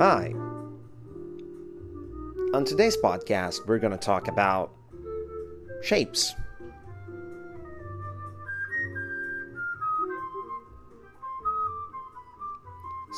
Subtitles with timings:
[0.00, 0.32] Hi.
[2.54, 4.72] On today's podcast, we're going to talk about
[5.82, 6.34] shapes.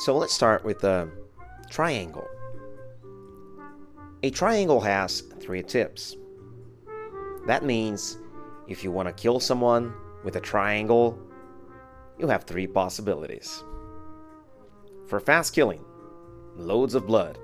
[0.03, 1.09] So let's start with a
[1.69, 2.27] triangle.
[4.23, 6.17] A triangle has three tips.
[7.47, 8.17] That means
[8.67, 9.93] if you want to kill someone
[10.25, 11.17] with a triangle,
[12.19, 13.63] you have three possibilities.
[15.07, 15.85] For fast killing,
[16.55, 17.37] loads of blood,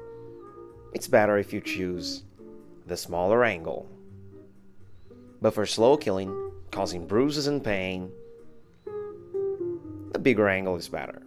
[0.94, 2.24] it's better if you choose
[2.88, 3.88] the smaller angle.
[5.42, 8.12] But for slow killing, causing bruises and pain,
[10.12, 11.22] the bigger angle is better.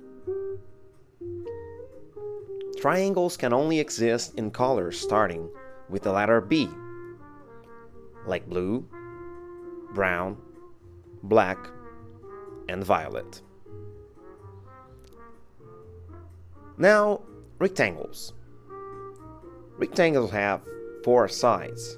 [2.81, 5.49] Triangles can only exist in colors starting
[5.89, 6.69] with the letter B,
[8.27, 8.85] like blue,
[9.95, 10.37] brown,
[11.23, 11.59] black,
[12.69, 13.41] and violet.
[16.77, 17.21] Now,
[17.63, 18.33] rectangles.
[19.79, 20.61] Rectangles have
[21.05, 21.97] four sides,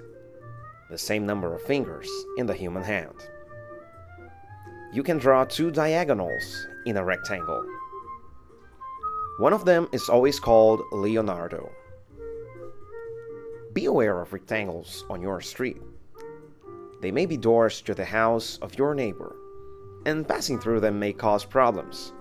[0.90, 3.30] the same number of fingers in the human hand.
[4.92, 7.64] You can draw two diagonals in a rectangle.
[9.38, 11.72] One of them is always called Leonardo.
[13.72, 15.80] Be aware of rectangles on your street.
[17.00, 19.34] They may be doors to the house of your neighbor,
[20.04, 22.12] and passing through them may cause problems,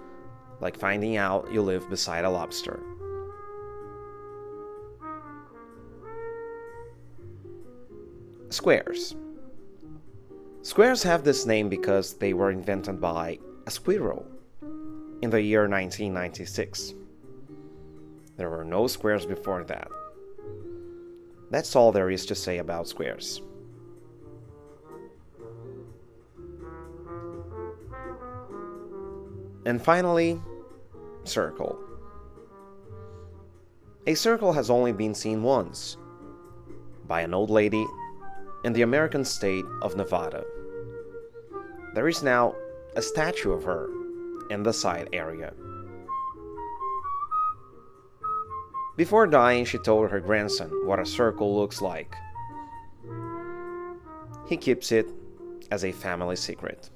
[0.62, 2.80] like finding out you live beside a lobster.
[8.54, 9.16] Squares.
[10.62, 14.28] Squares have this name because they were invented by a squirrel
[15.24, 16.94] in the year 1996.
[18.38, 19.88] There were no squares before that.
[21.50, 23.42] That's all there is to say about squares.
[29.66, 30.40] And finally,
[31.24, 31.80] circle.
[34.06, 35.98] A circle has only been seen once
[37.08, 37.84] by an old lady
[38.64, 40.44] in the American state of Nevada.
[41.94, 42.56] There is now
[42.96, 43.90] a statue of her
[44.50, 45.54] in the side area.
[48.96, 52.16] Before dying, she told her grandson what a circle looks like.
[54.48, 55.08] He keeps it
[55.72, 56.90] as a family secret.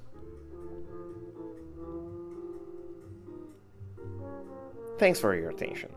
[4.98, 5.90] Thanks for your attention.